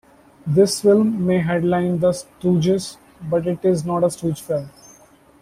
This 0.47 0.81
film 0.81 1.27
may 1.27 1.37
headline 1.37 1.99
the 1.99 2.09
Stooges, 2.09 2.97
but 3.29 3.45
it 3.45 3.63
is 3.63 3.85
not 3.85 4.03
a 4.03 4.09
Stooge 4.09 4.41
film. 4.41 4.67